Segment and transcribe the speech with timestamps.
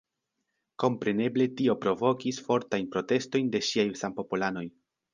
[0.83, 4.69] Kompreneble tio provokis fortajn protestojn de ŝiaj sampopolanoj.